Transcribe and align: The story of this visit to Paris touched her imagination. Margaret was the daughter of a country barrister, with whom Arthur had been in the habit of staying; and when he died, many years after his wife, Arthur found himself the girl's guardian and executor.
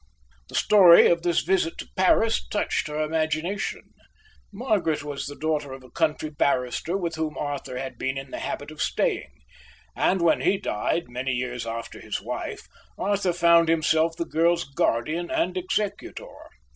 The 0.49 0.55
story 0.55 1.11
of 1.11 1.21
this 1.21 1.41
visit 1.41 1.77
to 1.77 1.87
Paris 1.95 2.43
touched 2.47 2.87
her 2.87 3.01
imagination. 3.03 3.93
Margaret 4.51 5.03
was 5.03 5.27
the 5.27 5.35
daughter 5.35 5.73
of 5.73 5.83
a 5.83 5.91
country 5.91 6.31
barrister, 6.31 6.97
with 6.97 7.13
whom 7.17 7.37
Arthur 7.37 7.77
had 7.77 7.99
been 7.99 8.17
in 8.17 8.31
the 8.31 8.39
habit 8.39 8.71
of 8.71 8.81
staying; 8.81 9.43
and 9.95 10.19
when 10.19 10.41
he 10.41 10.57
died, 10.57 11.07
many 11.07 11.33
years 11.33 11.67
after 11.67 11.99
his 11.99 12.19
wife, 12.19 12.67
Arthur 12.97 13.31
found 13.31 13.69
himself 13.69 14.15
the 14.17 14.25
girl's 14.25 14.63
guardian 14.63 15.29
and 15.29 15.55
executor. 15.55 16.47